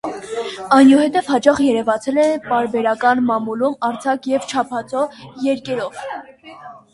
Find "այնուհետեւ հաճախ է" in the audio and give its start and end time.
0.75-1.65